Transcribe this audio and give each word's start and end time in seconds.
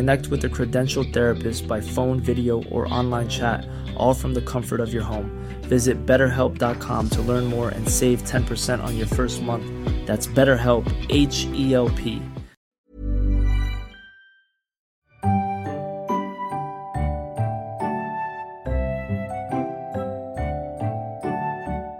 Connect 0.00 0.28
with 0.28 0.42
a 0.46 0.48
credentialed 0.48 1.12
therapist 1.12 1.68
by 1.68 1.78
phone, 1.78 2.20
video, 2.20 2.62
or 2.70 2.88
online 2.88 3.28
chat, 3.28 3.66
all 3.98 4.14
from 4.14 4.32
the 4.32 4.40
comfort 4.40 4.80
of 4.80 4.94
your 4.94 5.02
home. 5.02 5.30
Visit 5.68 6.06
betterhelp.com 6.06 7.10
to 7.10 7.20
learn 7.20 7.44
more 7.44 7.68
and 7.68 7.86
save 7.86 8.22
10% 8.22 8.82
on 8.82 8.96
your 8.96 9.06
first 9.06 9.42
month. 9.42 9.66
That's 10.06 10.26
BetterHelp, 10.26 10.88
H 11.10 11.44
E 11.52 11.74
L 11.74 11.90
P. 11.90 12.22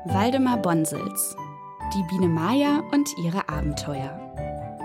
Waldemar 0.06 0.56
Bonsels 0.56 1.36
Die 1.92 2.02
Biene 2.08 2.28
Maya 2.28 2.82
und 2.92 3.10
ihre 3.22 3.46
Abenteuer. 3.50 4.18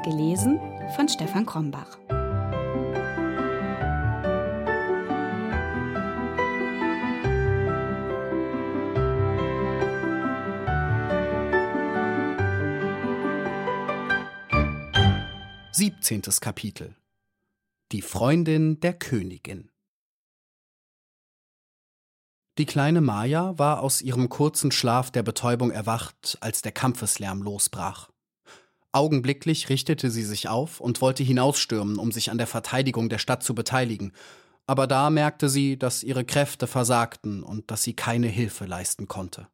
Gelesen 0.04 0.60
von 0.98 1.08
Stefan 1.08 1.46
Krombach. 1.46 1.98
Siebzehntes 15.78 16.40
Kapitel 16.40 16.96
Die 17.92 18.02
Freundin 18.02 18.80
der 18.80 18.94
Königin 18.94 19.72
Die 22.58 22.66
kleine 22.66 23.02
Maya 23.02 23.60
war 23.60 23.82
aus 23.82 24.02
ihrem 24.02 24.30
kurzen 24.30 24.72
Schlaf 24.72 25.12
der 25.12 25.22
Betäubung 25.22 25.72
erwacht, 25.72 26.38
als 26.40 26.62
der 26.62 26.72
Kampfeslärm 26.72 27.42
losbrach. 27.42 28.10
Augenblicklich 28.94 29.68
richtete 29.68 30.12
sie 30.12 30.24
sich 30.24 30.48
auf 30.48 30.80
und 30.80 31.02
wollte 31.02 31.24
hinausstürmen, 31.24 32.00
um 32.00 32.14
sich 32.14 32.32
an 32.32 32.38
der 32.38 32.48
Verteidigung 32.48 33.10
der 33.10 33.20
Stadt 33.20 33.44
zu 33.44 33.54
beteiligen, 33.54 34.14
aber 34.68 34.88
da 34.88 35.10
merkte 35.10 35.50
sie, 35.50 35.78
dass 35.78 36.04
ihre 36.04 36.24
Kräfte 36.24 36.68
versagten 36.68 37.44
und 37.44 37.70
dass 37.70 37.84
sie 37.84 37.98
keine 37.98 38.28
Hilfe 38.28 38.66
leisten 38.66 39.10
konnte. 39.10 39.50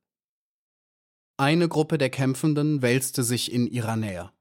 Eine 1.37 1.67
Gruppe 1.67 1.97
der 1.97 2.11
Kämpfenden 2.11 2.83
wälzte 2.83 3.23
sich 3.23 3.51
in 3.51 3.65
ihrer 3.65 3.95
Nähe. 3.95 4.31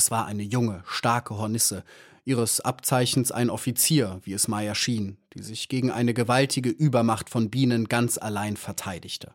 Es 0.00 0.10
war 0.10 0.24
eine 0.24 0.44
junge, 0.44 0.82
starke 0.86 1.36
Hornisse, 1.36 1.84
ihres 2.24 2.62
Abzeichens 2.62 3.32
ein 3.32 3.50
Offizier, 3.50 4.18
wie 4.22 4.32
es 4.32 4.48
Maya 4.48 4.74
schien, 4.74 5.18
die 5.34 5.42
sich 5.42 5.68
gegen 5.68 5.90
eine 5.90 6.14
gewaltige 6.14 6.70
Übermacht 6.70 7.28
von 7.28 7.50
Bienen 7.50 7.86
ganz 7.86 8.16
allein 8.16 8.56
verteidigte. 8.56 9.34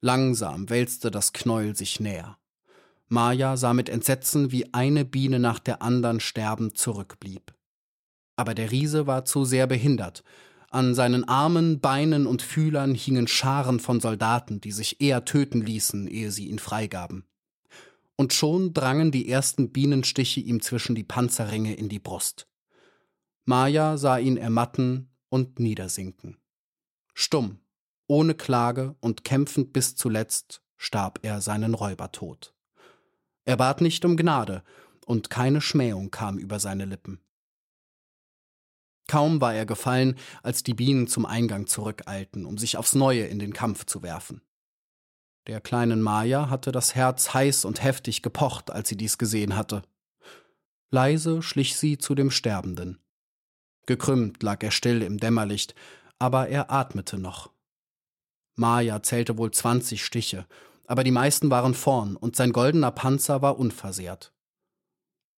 Langsam 0.00 0.70
wälzte 0.70 1.10
das 1.10 1.32
Knäuel 1.32 1.74
sich 1.74 1.98
näher. 1.98 2.38
Maya 3.08 3.56
sah 3.56 3.74
mit 3.74 3.88
Entsetzen, 3.88 4.52
wie 4.52 4.72
eine 4.72 5.04
Biene 5.04 5.40
nach 5.40 5.58
der 5.58 5.82
anderen 5.82 6.20
sterbend 6.20 6.78
zurückblieb. 6.78 7.52
Aber 8.36 8.54
der 8.54 8.70
Riese 8.70 9.08
war 9.08 9.24
zu 9.24 9.44
sehr 9.44 9.66
behindert. 9.66 10.22
An 10.70 10.94
seinen 10.94 11.24
Armen, 11.24 11.80
Beinen 11.80 12.28
und 12.28 12.40
Fühlern 12.40 12.94
hingen 12.94 13.26
Scharen 13.26 13.80
von 13.80 13.98
Soldaten, 13.98 14.60
die 14.60 14.70
sich 14.70 15.00
eher 15.00 15.24
töten 15.24 15.60
ließen, 15.60 16.06
ehe 16.06 16.30
sie 16.30 16.46
ihn 16.46 16.60
freigaben. 16.60 17.24
Und 18.16 18.32
schon 18.32 18.72
drangen 18.72 19.10
die 19.10 19.28
ersten 19.28 19.70
Bienenstiche 19.70 20.40
ihm 20.40 20.62
zwischen 20.62 20.94
die 20.94 21.04
Panzerringe 21.04 21.74
in 21.74 21.88
die 21.88 21.98
Brust. 21.98 22.48
Maya 23.44 23.96
sah 23.98 24.18
ihn 24.18 24.36
ermatten 24.36 25.10
und 25.28 25.60
niedersinken. 25.60 26.38
Stumm, 27.14 27.60
ohne 28.06 28.34
Klage 28.34 28.96
und 29.00 29.24
kämpfend 29.24 29.72
bis 29.72 29.96
zuletzt, 29.96 30.62
starb 30.76 31.20
er 31.22 31.40
seinen 31.40 31.74
Räubertod. 31.74 32.54
Er 33.44 33.56
bat 33.56 33.80
nicht 33.80 34.04
um 34.04 34.16
Gnade, 34.16 34.62
und 35.06 35.30
keine 35.30 35.60
Schmähung 35.60 36.10
kam 36.10 36.36
über 36.36 36.58
seine 36.58 36.84
Lippen. 36.84 37.20
Kaum 39.08 39.40
war 39.40 39.54
er 39.54 39.64
gefallen, 39.64 40.16
als 40.42 40.64
die 40.64 40.74
Bienen 40.74 41.06
zum 41.06 41.26
Eingang 41.26 41.68
zurückeilten, 41.68 42.44
um 42.44 42.58
sich 42.58 42.76
aufs 42.76 42.96
Neue 42.96 43.24
in 43.26 43.38
den 43.38 43.52
Kampf 43.52 43.86
zu 43.86 44.02
werfen. 44.02 44.42
Der 45.46 45.60
kleinen 45.60 46.02
Maya 46.02 46.50
hatte 46.50 46.72
das 46.72 46.96
Herz 46.96 47.32
heiß 47.32 47.64
und 47.64 47.82
heftig 47.82 48.22
gepocht, 48.22 48.70
als 48.70 48.88
sie 48.88 48.96
dies 48.96 49.16
gesehen 49.16 49.56
hatte. 49.56 49.82
Leise 50.90 51.40
schlich 51.40 51.76
sie 51.76 51.98
zu 51.98 52.14
dem 52.16 52.30
Sterbenden. 52.32 52.98
Gekrümmt 53.86 54.42
lag 54.42 54.62
er 54.64 54.72
still 54.72 55.02
im 55.02 55.18
Dämmerlicht, 55.18 55.76
aber 56.18 56.48
er 56.48 56.72
atmete 56.72 57.18
noch. 57.18 57.50
Maya 58.56 59.02
zählte 59.02 59.38
wohl 59.38 59.52
zwanzig 59.52 60.04
Stiche, 60.04 60.46
aber 60.86 61.04
die 61.04 61.12
meisten 61.12 61.50
waren 61.50 61.74
vorn 61.74 62.16
und 62.16 62.34
sein 62.34 62.52
goldener 62.52 62.90
Panzer 62.90 63.42
war 63.42 63.58
unversehrt. 63.58 64.32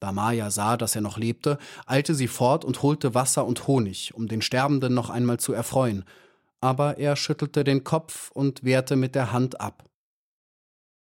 Da 0.00 0.12
Maya 0.12 0.50
sah, 0.50 0.76
dass 0.76 0.94
er 0.94 1.02
noch 1.02 1.18
lebte, 1.18 1.58
eilte 1.84 2.14
sie 2.14 2.28
fort 2.28 2.64
und 2.64 2.82
holte 2.82 3.14
Wasser 3.14 3.44
und 3.44 3.66
Honig, 3.66 4.14
um 4.14 4.28
den 4.28 4.40
Sterbenden 4.40 4.94
noch 4.94 5.10
einmal 5.10 5.40
zu 5.40 5.52
erfreuen, 5.52 6.04
aber 6.60 6.98
er 6.98 7.16
schüttelte 7.16 7.64
den 7.64 7.84
Kopf 7.84 8.30
und 8.30 8.64
wehrte 8.64 8.96
mit 8.96 9.14
der 9.14 9.32
Hand 9.32 9.60
ab. 9.60 9.87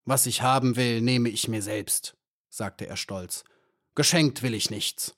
Was 0.04 0.26
ich 0.26 0.42
haben 0.42 0.76
will, 0.76 1.00
nehme 1.00 1.30
ich 1.30 1.48
mir 1.48 1.62
selbst, 1.62 2.16
sagte 2.50 2.86
er 2.86 2.96
stolz. 2.96 3.44
Geschenkt 3.94 4.42
will 4.42 4.54
ich 4.54 4.70
nichts. 4.70 5.16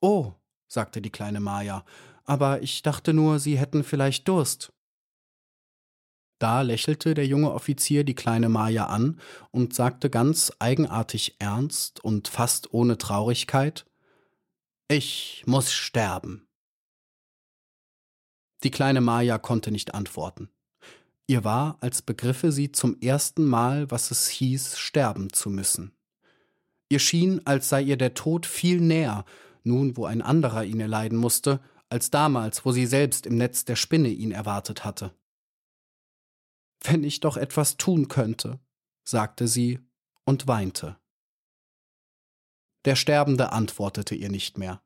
Oh, 0.00 0.32
sagte 0.66 1.00
die 1.00 1.10
kleine 1.10 1.40
Maya, 1.40 1.84
aber 2.24 2.62
ich 2.62 2.82
dachte 2.82 3.12
nur, 3.12 3.38
Sie 3.38 3.58
hätten 3.58 3.84
vielleicht 3.84 4.26
Durst. 4.26 4.72
Da 6.38 6.62
lächelte 6.62 7.14
der 7.14 7.26
junge 7.26 7.52
Offizier 7.52 8.04
die 8.04 8.14
kleine 8.14 8.48
Maya 8.48 8.86
an 8.86 9.20
und 9.50 9.74
sagte 9.74 10.10
ganz 10.10 10.52
eigenartig 10.58 11.36
ernst 11.38 12.04
und 12.04 12.28
fast 12.28 12.74
ohne 12.74 12.98
Traurigkeit 12.98 13.86
Ich 14.88 15.44
muss 15.46 15.72
sterben. 15.72 16.48
Die 18.64 18.70
kleine 18.70 19.00
Maya 19.00 19.38
konnte 19.38 19.70
nicht 19.70 19.94
antworten. 19.94 20.50
Ihr 21.26 21.44
war, 21.44 21.78
als 21.80 22.02
begriffe 22.02 22.52
sie 22.52 22.70
zum 22.70 23.00
ersten 23.00 23.44
Mal, 23.44 23.90
was 23.90 24.10
es 24.10 24.28
hieß, 24.28 24.78
sterben 24.78 25.32
zu 25.32 25.48
müssen. 25.48 25.96
Ihr 26.90 26.98
schien, 26.98 27.40
als 27.46 27.68
sei 27.70 27.82
ihr 27.82 27.96
der 27.96 28.14
Tod 28.14 28.44
viel 28.44 28.80
näher, 28.80 29.24
nun 29.62 29.96
wo 29.96 30.04
ein 30.04 30.20
anderer 30.20 30.64
ihn 30.64 30.80
erleiden 30.80 31.16
musste, 31.16 31.60
als 31.88 32.10
damals, 32.10 32.64
wo 32.64 32.72
sie 32.72 32.86
selbst 32.86 33.26
im 33.26 33.38
Netz 33.38 33.64
der 33.64 33.76
Spinne 33.76 34.08
ihn 34.08 34.32
erwartet 34.32 34.84
hatte. 34.84 35.14
Wenn 36.82 37.02
ich 37.04 37.20
doch 37.20 37.38
etwas 37.38 37.78
tun 37.78 38.08
könnte, 38.08 38.60
sagte 39.04 39.48
sie 39.48 39.80
und 40.24 40.46
weinte. 40.46 40.98
Der 42.84 42.96
Sterbende 42.96 43.52
antwortete 43.52 44.14
ihr 44.14 44.28
nicht 44.28 44.58
mehr. 44.58 44.82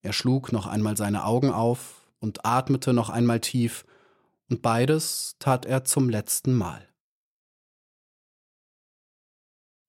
Er 0.00 0.12
schlug 0.12 0.50
noch 0.50 0.66
einmal 0.66 0.96
seine 0.96 1.24
Augen 1.24 1.52
auf 1.52 2.10
und 2.18 2.44
atmete 2.44 2.92
noch 2.92 3.10
einmal 3.10 3.38
tief, 3.40 3.84
und 4.52 4.60
beides 4.60 5.36
tat 5.38 5.64
er 5.64 5.82
zum 5.82 6.10
letzten 6.10 6.52
Mal. 6.52 6.86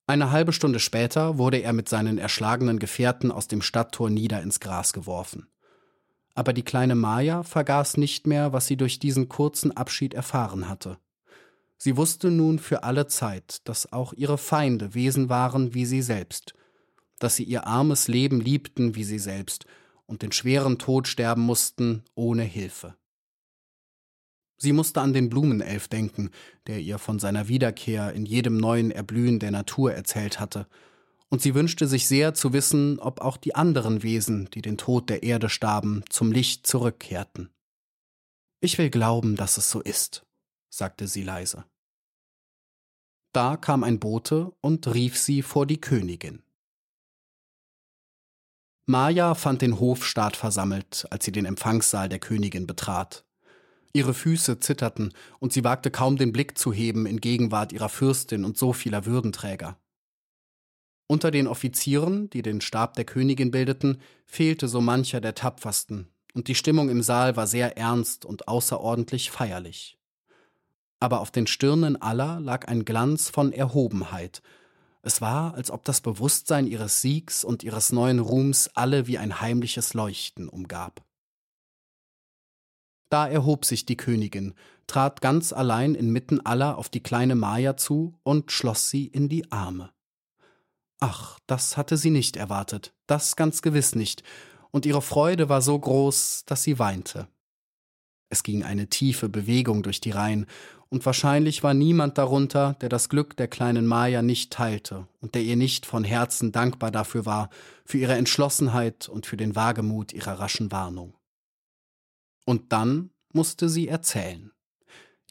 Eine 0.06 0.30
halbe 0.30 0.54
Stunde 0.54 0.80
später 0.80 1.36
wurde 1.36 1.58
er 1.58 1.74
mit 1.74 1.86
seinen 1.86 2.16
erschlagenen 2.16 2.78
Gefährten 2.78 3.30
aus 3.30 3.46
dem 3.46 3.60
Stadttor 3.60 4.08
nieder 4.08 4.40
ins 4.40 4.60
Gras 4.60 4.94
geworfen. 4.94 5.48
Aber 6.34 6.54
die 6.54 6.62
kleine 6.62 6.94
Maya 6.94 7.42
vergaß 7.42 7.98
nicht 7.98 8.26
mehr, 8.26 8.54
was 8.54 8.66
sie 8.66 8.78
durch 8.78 8.98
diesen 8.98 9.28
kurzen 9.28 9.70
Abschied 9.76 10.14
erfahren 10.14 10.66
hatte. 10.66 10.96
Sie 11.76 11.98
wusste 11.98 12.30
nun 12.30 12.58
für 12.58 12.84
alle 12.84 13.06
Zeit, 13.06 13.68
dass 13.68 13.92
auch 13.92 14.14
ihre 14.14 14.38
Feinde 14.38 14.94
Wesen 14.94 15.28
waren 15.28 15.74
wie 15.74 15.84
sie 15.84 16.00
selbst, 16.00 16.54
dass 17.18 17.36
sie 17.36 17.44
ihr 17.44 17.66
armes 17.66 18.08
Leben 18.08 18.40
liebten 18.40 18.94
wie 18.94 19.04
sie 19.04 19.18
selbst 19.18 19.66
und 20.06 20.22
den 20.22 20.32
schweren 20.32 20.78
Tod 20.78 21.06
sterben 21.06 21.42
mussten 21.42 22.02
ohne 22.14 22.44
Hilfe. 22.44 22.96
Sie 24.56 24.72
musste 24.72 25.00
an 25.00 25.12
den 25.12 25.28
Blumenelf 25.28 25.88
denken, 25.88 26.30
der 26.66 26.80
ihr 26.80 26.98
von 26.98 27.18
seiner 27.18 27.48
Wiederkehr 27.48 28.12
in 28.12 28.24
jedem 28.24 28.56
neuen 28.56 28.90
Erblühen 28.90 29.38
der 29.38 29.50
Natur 29.50 29.92
erzählt 29.92 30.40
hatte, 30.40 30.66
und 31.28 31.42
sie 31.42 31.54
wünschte 31.54 31.88
sich 31.88 32.06
sehr 32.06 32.34
zu 32.34 32.52
wissen, 32.52 33.00
ob 33.00 33.20
auch 33.20 33.36
die 33.36 33.56
anderen 33.56 34.04
Wesen, 34.04 34.48
die 34.54 34.62
den 34.62 34.78
Tod 34.78 35.10
der 35.10 35.24
Erde 35.24 35.48
starben, 35.48 36.04
zum 36.08 36.30
Licht 36.30 36.66
zurückkehrten. 36.66 37.50
Ich 38.60 38.78
will 38.78 38.88
glauben, 38.88 39.34
dass 39.34 39.56
es 39.56 39.68
so 39.68 39.80
ist, 39.80 40.24
sagte 40.70 41.08
sie 41.08 41.22
leise. 41.22 41.64
Da 43.32 43.56
kam 43.56 43.82
ein 43.82 43.98
Bote 43.98 44.52
und 44.60 44.86
rief 44.94 45.18
sie 45.18 45.42
vor 45.42 45.66
die 45.66 45.80
Königin. 45.80 46.44
Maja 48.86 49.34
fand 49.34 49.60
den 49.60 49.80
Hofstaat 49.80 50.36
versammelt, 50.36 51.06
als 51.10 51.24
sie 51.24 51.32
den 51.32 51.46
Empfangssaal 51.46 52.08
der 52.08 52.20
Königin 52.20 52.66
betrat. 52.66 53.23
Ihre 53.96 54.12
Füße 54.12 54.58
zitterten, 54.58 55.14
und 55.38 55.52
sie 55.52 55.62
wagte 55.62 55.90
kaum 55.92 56.16
den 56.16 56.32
Blick 56.32 56.58
zu 56.58 56.72
heben 56.72 57.06
in 57.06 57.20
Gegenwart 57.20 57.72
ihrer 57.72 57.88
Fürstin 57.88 58.44
und 58.44 58.58
so 58.58 58.72
vieler 58.72 59.06
Würdenträger. 59.06 59.78
Unter 61.06 61.30
den 61.30 61.46
Offizieren, 61.46 62.28
die 62.30 62.42
den 62.42 62.60
Stab 62.60 62.94
der 62.94 63.04
Königin 63.04 63.52
bildeten, 63.52 64.00
fehlte 64.26 64.66
so 64.66 64.80
mancher 64.80 65.20
der 65.20 65.36
tapfersten, 65.36 66.08
und 66.34 66.48
die 66.48 66.56
Stimmung 66.56 66.88
im 66.88 67.02
Saal 67.02 67.36
war 67.36 67.46
sehr 67.46 67.78
ernst 67.78 68.24
und 68.24 68.48
außerordentlich 68.48 69.30
feierlich. 69.30 69.96
Aber 70.98 71.20
auf 71.20 71.30
den 71.30 71.46
Stirnen 71.46 72.00
aller 72.00 72.40
lag 72.40 72.66
ein 72.66 72.84
Glanz 72.84 73.30
von 73.30 73.52
Erhobenheit. 73.52 74.42
Es 75.02 75.20
war, 75.20 75.54
als 75.54 75.70
ob 75.70 75.84
das 75.84 76.00
Bewusstsein 76.00 76.66
ihres 76.66 77.00
Siegs 77.00 77.44
und 77.44 77.62
ihres 77.62 77.92
neuen 77.92 78.18
Ruhms 78.18 78.70
alle 78.74 79.06
wie 79.06 79.18
ein 79.18 79.40
heimliches 79.40 79.94
Leuchten 79.94 80.48
umgab. 80.48 81.04
Da 83.10 83.28
erhob 83.28 83.64
sich 83.64 83.86
die 83.86 83.96
Königin, 83.96 84.54
trat 84.86 85.20
ganz 85.20 85.52
allein 85.52 85.94
inmitten 85.94 86.44
aller 86.44 86.78
auf 86.78 86.88
die 86.88 87.02
kleine 87.02 87.34
Maja 87.34 87.76
zu 87.76 88.18
und 88.22 88.52
schloss 88.52 88.90
sie 88.90 89.06
in 89.06 89.28
die 89.28 89.50
Arme. 89.52 89.90
Ach, 91.00 91.38
das 91.46 91.76
hatte 91.76 91.96
sie 91.96 92.10
nicht 92.10 92.36
erwartet, 92.36 92.94
das 93.06 93.36
ganz 93.36 93.62
gewiss 93.62 93.94
nicht, 93.94 94.22
und 94.70 94.86
ihre 94.86 95.02
Freude 95.02 95.48
war 95.48 95.62
so 95.62 95.78
groß, 95.78 96.44
dass 96.46 96.62
sie 96.62 96.78
weinte. 96.78 97.28
Es 98.28 98.42
ging 98.42 98.64
eine 98.64 98.88
tiefe 98.88 99.28
Bewegung 99.28 99.82
durch 99.82 100.00
die 100.00 100.10
Reihen, 100.10 100.46
und 100.88 101.04
wahrscheinlich 101.06 101.62
war 101.62 101.74
niemand 101.74 102.18
darunter, 102.18 102.74
der 102.80 102.88
das 102.88 103.08
Glück 103.08 103.36
der 103.36 103.48
kleinen 103.48 103.84
Maja 103.86 104.22
nicht 104.22 104.52
teilte 104.52 105.08
und 105.20 105.34
der 105.34 105.42
ihr 105.42 105.56
nicht 105.56 105.86
von 105.86 106.04
Herzen 106.04 106.52
dankbar 106.52 106.92
dafür 106.92 107.26
war, 107.26 107.50
für 107.84 107.98
ihre 107.98 108.14
Entschlossenheit 108.14 109.08
und 109.08 109.26
für 109.26 109.36
den 109.36 109.56
Wagemut 109.56 110.12
ihrer 110.12 110.38
raschen 110.38 110.70
Warnung. 110.70 111.14
Und 112.44 112.72
dann 112.72 113.10
musste 113.32 113.68
sie 113.68 113.88
erzählen. 113.88 114.52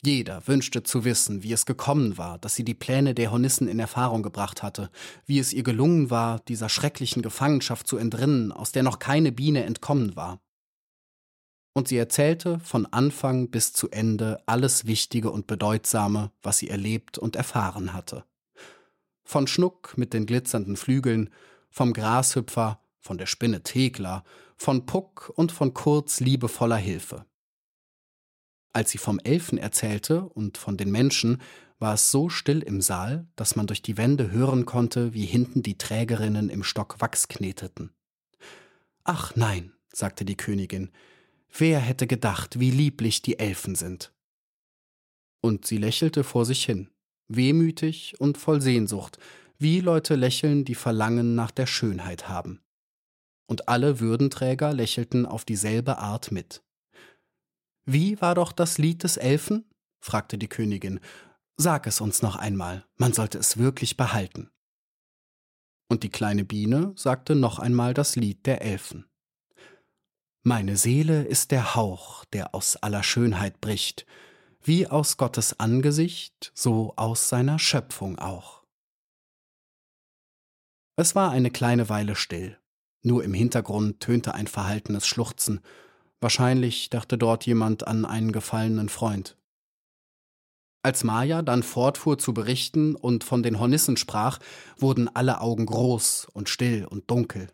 Jeder 0.05 0.45
wünschte 0.47 0.83
zu 0.83 1.05
wissen, 1.05 1.43
wie 1.43 1.53
es 1.53 1.65
gekommen 1.65 2.17
war, 2.17 2.37
dass 2.37 2.55
sie 2.55 2.65
die 2.65 2.73
Pläne 2.73 3.13
der 3.15 3.31
Hornissen 3.31 3.69
in 3.69 3.79
Erfahrung 3.79 4.21
gebracht 4.21 4.61
hatte, 4.61 4.89
wie 5.25 5.39
es 5.39 5.53
ihr 5.53 5.63
gelungen 5.63 6.09
war, 6.09 6.39
dieser 6.41 6.67
schrecklichen 6.67 7.21
Gefangenschaft 7.21 7.87
zu 7.87 7.95
entrinnen, 7.95 8.51
aus 8.51 8.73
der 8.73 8.83
noch 8.83 8.99
keine 8.99 9.31
Biene 9.31 9.63
entkommen 9.63 10.17
war. 10.17 10.41
Und 11.73 11.87
sie 11.87 11.97
erzählte 11.97 12.59
von 12.59 12.85
Anfang 12.87 13.49
bis 13.49 13.71
zu 13.71 13.89
Ende 13.89 14.43
alles 14.45 14.85
Wichtige 14.85 15.31
und 15.31 15.47
Bedeutsame, 15.47 16.31
was 16.41 16.57
sie 16.57 16.69
erlebt 16.69 17.17
und 17.17 17.37
erfahren 17.37 17.93
hatte. 17.93 18.25
Von 19.23 19.47
Schnuck 19.47 19.97
mit 19.97 20.13
den 20.13 20.25
glitzernden 20.25 20.75
Flügeln, 20.75 21.29
vom 21.69 21.93
Grashüpfer, 21.93 22.81
von 22.99 23.17
der 23.17 23.25
Spinne 23.25 23.63
Thekla, 23.63 24.25
von 24.57 24.85
Puck 24.85 25.31
und 25.35 25.51
von 25.51 25.73
Kurz 25.73 26.19
liebevoller 26.19 26.77
Hilfe. 26.77 27.25
Als 28.73 28.91
sie 28.91 28.97
vom 28.97 29.19
Elfen 29.19 29.57
erzählte 29.57 30.23
und 30.23 30.57
von 30.57 30.77
den 30.77 30.91
Menschen, 30.91 31.41
war 31.79 31.93
es 31.93 32.11
so 32.11 32.29
still 32.29 32.61
im 32.61 32.81
Saal, 32.81 33.27
dass 33.35 33.55
man 33.55 33.67
durch 33.67 33.81
die 33.81 33.97
Wände 33.97 34.31
hören 34.31 34.65
konnte, 34.65 35.13
wie 35.13 35.25
hinten 35.25 35.61
die 35.61 35.77
Trägerinnen 35.77 36.49
im 36.49 36.63
Stock 36.63 36.99
Wachs 36.99 37.27
kneteten. 37.27 37.91
Ach 39.03 39.35
nein, 39.35 39.73
sagte 39.91 40.25
die 40.25 40.37
Königin, 40.37 40.91
wer 41.55 41.79
hätte 41.79 42.07
gedacht, 42.07 42.59
wie 42.59 42.71
lieblich 42.71 43.21
die 43.21 43.37
Elfen 43.37 43.75
sind. 43.75 44.13
Und 45.41 45.67
sie 45.67 45.77
lächelte 45.77 46.23
vor 46.23 46.45
sich 46.45 46.63
hin, 46.63 46.89
wehmütig 47.27 48.15
und 48.19 48.37
voll 48.37 48.61
Sehnsucht, 48.61 49.19
wie 49.59 49.81
Leute 49.81 50.15
lächeln, 50.15 50.65
die 50.65 50.75
Verlangen 50.75 51.35
nach 51.35 51.51
der 51.51 51.67
Schönheit 51.67 52.27
haben 52.27 52.62
und 53.45 53.67
alle 53.67 53.99
Würdenträger 53.99 54.73
lächelten 54.73 55.25
auf 55.25 55.45
dieselbe 55.45 55.97
Art 55.97 56.31
mit. 56.31 56.63
Wie 57.85 58.19
war 58.21 58.35
doch 58.35 58.51
das 58.51 58.77
Lied 58.77 59.03
des 59.03 59.17
Elfen? 59.17 59.65
fragte 59.99 60.37
die 60.37 60.47
Königin. 60.47 60.99
Sag 61.57 61.85
es 61.87 62.01
uns 62.01 62.21
noch 62.21 62.35
einmal, 62.35 62.85
man 62.97 63.13
sollte 63.13 63.37
es 63.37 63.57
wirklich 63.57 63.97
behalten. 63.97 64.49
Und 65.89 66.03
die 66.03 66.09
kleine 66.09 66.45
Biene 66.45 66.93
sagte 66.95 67.35
noch 67.35 67.59
einmal 67.59 67.93
das 67.93 68.15
Lied 68.15 68.45
der 68.45 68.61
Elfen. 68.61 69.05
Meine 70.41 70.75
Seele 70.75 71.23
ist 71.23 71.51
der 71.51 71.75
Hauch, 71.75 72.25
der 72.25 72.55
aus 72.55 72.75
aller 72.77 73.03
Schönheit 73.03 73.61
bricht, 73.61 74.05
wie 74.61 74.87
aus 74.87 75.17
Gottes 75.17 75.59
Angesicht, 75.59 76.51
so 76.55 76.93
aus 76.95 77.29
seiner 77.29 77.59
Schöpfung 77.59 78.17
auch. 78.17 78.63
Es 80.95 81.15
war 81.15 81.31
eine 81.31 81.49
kleine 81.49 81.89
Weile 81.89 82.15
still. 82.15 82.59
Nur 83.03 83.23
im 83.23 83.33
Hintergrund 83.33 83.99
tönte 83.99 84.33
ein 84.33 84.47
verhaltenes 84.47 85.05
Schluchzen. 85.05 85.59
Wahrscheinlich 86.21 86.89
dachte 86.89 87.17
dort 87.17 87.45
jemand 87.45 87.85
an 87.85 88.05
einen 88.05 88.31
gefallenen 88.31 88.89
Freund. 88.89 89.37
Als 90.81 91.03
Maja 91.03 91.41
dann 91.41 91.63
fortfuhr 91.63 92.17
zu 92.17 92.33
berichten 92.33 92.95
und 92.95 93.23
von 93.23 93.43
den 93.43 93.59
Hornissen 93.59 93.97
sprach, 93.97 94.39
wurden 94.77 95.13
alle 95.13 95.39
Augen 95.39 95.65
groß 95.65 96.27
und 96.33 96.49
still 96.49 96.85
und 96.85 97.09
dunkel. 97.09 97.47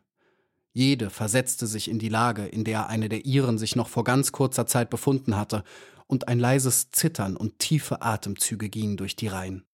Jede 0.74 1.10
versetzte 1.10 1.68
sich 1.68 1.90
in 1.90 2.00
die 2.00 2.10
Lage, 2.10 2.46
in 2.46 2.64
der 2.64 2.88
eine 2.88 3.10
der 3.10 3.26
ihren 3.26 3.58
sich 3.58 3.76
noch 3.76 3.88
vor 3.88 4.04
ganz 4.04 4.32
kurzer 4.32 4.66
Zeit 4.66 4.90
befunden 4.90 5.36
hatte, 5.36 5.64
und 6.08 6.28
ein 6.28 6.40
leises 6.40 6.90
Zittern 6.90 7.38
und 7.38 7.60
tiefe 7.60 8.02
Atemzüge 8.02 8.70
gingen 8.70 8.98
durch 8.98 9.16
die 9.16 9.28
Reihen. 9.28 9.66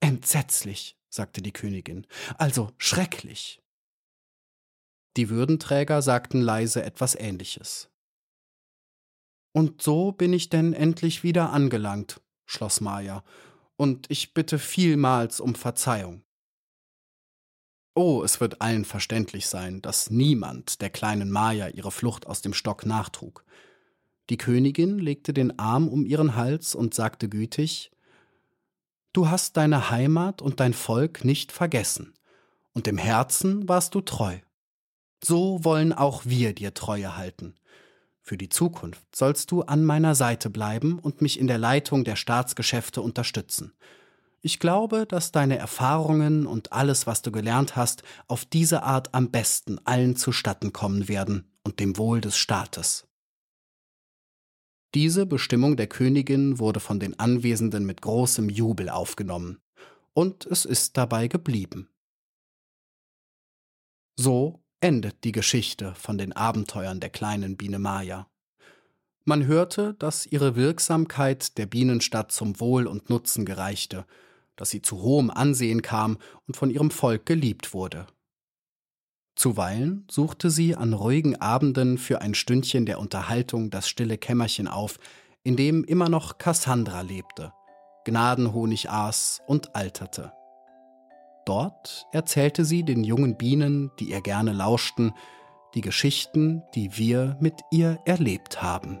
Entsetzlich, 0.00 0.96
sagte 1.08 1.40
die 1.40 1.52
Königin, 1.52 2.06
also 2.36 2.70
schrecklich. 2.78 3.61
Die 5.16 5.28
Würdenträger 5.28 6.00
sagten 6.00 6.40
leise 6.40 6.82
etwas 6.82 7.14
Ähnliches. 7.14 7.90
Und 9.52 9.82
so 9.82 10.12
bin 10.12 10.32
ich 10.32 10.48
denn 10.48 10.72
endlich 10.72 11.22
wieder 11.22 11.50
angelangt, 11.50 12.20
schloss 12.46 12.80
Maja, 12.80 13.22
und 13.76 14.10
ich 14.10 14.32
bitte 14.32 14.58
vielmals 14.58 15.40
um 15.40 15.54
Verzeihung. 15.54 16.22
Oh, 17.94 18.22
es 18.24 18.40
wird 18.40 18.62
allen 18.62 18.86
verständlich 18.86 19.48
sein, 19.48 19.82
dass 19.82 20.08
niemand 20.08 20.80
der 20.80 20.88
kleinen 20.88 21.30
Maja 21.30 21.68
ihre 21.68 21.90
Flucht 21.90 22.26
aus 22.26 22.40
dem 22.40 22.54
Stock 22.54 22.86
nachtrug. 22.86 23.44
Die 24.30 24.38
Königin 24.38 24.98
legte 24.98 25.34
den 25.34 25.58
Arm 25.58 25.88
um 25.88 26.06
ihren 26.06 26.36
Hals 26.36 26.74
und 26.74 26.94
sagte 26.94 27.28
gütig 27.28 27.90
Du 29.12 29.28
hast 29.28 29.58
deine 29.58 29.90
Heimat 29.90 30.40
und 30.40 30.60
dein 30.60 30.72
Volk 30.72 31.22
nicht 31.22 31.52
vergessen, 31.52 32.14
und 32.72 32.88
im 32.88 32.96
Herzen 32.96 33.68
warst 33.68 33.94
du 33.94 34.00
treu. 34.00 34.38
So 35.24 35.64
wollen 35.64 35.92
auch 35.92 36.26
wir 36.26 36.52
dir 36.52 36.74
Treue 36.74 37.16
halten. 37.16 37.54
Für 38.20 38.36
die 38.36 38.48
Zukunft 38.48 39.14
sollst 39.14 39.50
du 39.50 39.62
an 39.62 39.84
meiner 39.84 40.14
Seite 40.14 40.50
bleiben 40.50 40.98
und 40.98 41.22
mich 41.22 41.38
in 41.38 41.46
der 41.46 41.58
Leitung 41.58 42.04
der 42.04 42.16
Staatsgeschäfte 42.16 43.00
unterstützen. 43.00 43.72
Ich 44.40 44.58
glaube, 44.58 45.06
dass 45.06 45.30
deine 45.30 45.56
Erfahrungen 45.56 46.46
und 46.46 46.72
alles, 46.72 47.06
was 47.06 47.22
du 47.22 47.30
gelernt 47.30 47.76
hast, 47.76 48.02
auf 48.26 48.44
diese 48.44 48.82
Art 48.82 49.14
am 49.14 49.30
besten 49.30 49.78
allen 49.84 50.16
zustatten 50.16 50.72
kommen 50.72 51.06
werden 51.06 51.48
und 51.62 51.78
dem 51.78 51.96
Wohl 51.96 52.20
des 52.20 52.36
Staates. 52.36 53.06
Diese 54.94 55.24
Bestimmung 55.24 55.76
der 55.76 55.86
Königin 55.86 56.58
wurde 56.58 56.80
von 56.80 57.00
den 57.00 57.18
Anwesenden 57.18 57.86
mit 57.86 58.02
großem 58.02 58.48
Jubel 58.48 58.88
aufgenommen, 58.88 59.60
und 60.12 60.44
es 60.44 60.64
ist 60.64 60.96
dabei 60.96 61.28
geblieben. 61.28 61.88
So 64.16 64.61
endet 64.82 65.22
die 65.22 65.32
Geschichte 65.32 65.94
von 65.94 66.18
den 66.18 66.32
Abenteuern 66.32 66.98
der 66.98 67.10
kleinen 67.10 67.56
Biene 67.56 67.78
Maya. 67.78 68.26
Man 69.24 69.46
hörte, 69.46 69.94
dass 69.94 70.26
ihre 70.26 70.56
Wirksamkeit 70.56 71.56
der 71.56 71.66
Bienenstadt 71.66 72.32
zum 72.32 72.58
Wohl 72.58 72.88
und 72.88 73.08
Nutzen 73.08 73.44
gereichte, 73.44 74.04
dass 74.56 74.70
sie 74.70 74.82
zu 74.82 75.00
hohem 75.00 75.30
Ansehen 75.30 75.82
kam 75.82 76.18
und 76.48 76.56
von 76.56 76.68
ihrem 76.68 76.90
Volk 76.90 77.26
geliebt 77.26 77.72
wurde. 77.72 78.08
Zuweilen 79.36 80.04
suchte 80.10 80.50
sie 80.50 80.74
an 80.74 80.92
ruhigen 80.92 81.40
Abenden 81.40 81.96
für 81.96 82.20
ein 82.20 82.34
Stündchen 82.34 82.84
der 82.84 82.98
Unterhaltung 82.98 83.70
das 83.70 83.88
stille 83.88 84.18
Kämmerchen 84.18 84.66
auf, 84.66 84.98
in 85.44 85.56
dem 85.56 85.84
immer 85.84 86.08
noch 86.08 86.38
Cassandra 86.38 87.02
lebte, 87.02 87.52
Gnadenhonig 88.04 88.90
aß 88.90 89.42
und 89.46 89.76
alterte. 89.76 90.32
Dort 91.44 92.06
erzählte 92.12 92.64
sie 92.64 92.84
den 92.84 93.04
jungen 93.04 93.36
Bienen, 93.36 93.90
die 93.98 94.10
ihr 94.10 94.20
gerne 94.20 94.52
lauschten, 94.52 95.12
die 95.74 95.80
Geschichten, 95.80 96.62
die 96.74 96.96
wir 96.96 97.36
mit 97.40 97.60
ihr 97.70 97.98
erlebt 98.04 98.62
haben. 98.62 99.00